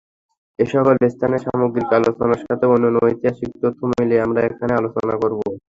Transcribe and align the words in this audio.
এ 0.59 0.65
সকল 0.71 0.95
স্থানের 1.07 1.41
সামগ্রিক 1.45 1.89
আলোচনার 1.99 2.41
সাথে 2.43 2.65
অন্যান্য 2.67 2.97
ঐতিহাসিক 3.05 3.51
তথ্য 3.63 3.79
মিলিয়ে 3.91 4.23
আমরা 4.25 4.39
এখানে 4.49 4.73
আলোচনা 4.75 5.13
করব। 5.21 5.39